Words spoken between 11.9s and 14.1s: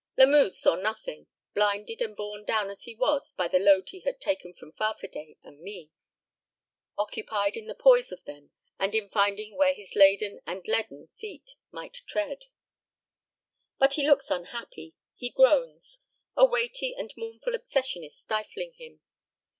tread. But he